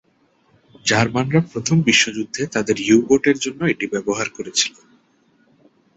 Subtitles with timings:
[0.85, 4.73] জার্মানরা প্রথম বিশ্বযুদ্ধে তাদের ইউ-বোটের জন্য এটি ব্যবহার করেছিল।